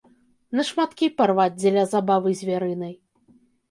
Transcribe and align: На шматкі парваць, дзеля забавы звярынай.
На 0.59 0.65
шматкі 0.69 1.11
парваць, 1.21 1.55
дзеля 1.61 1.87
забавы 1.95 2.29
звярынай. 2.45 2.93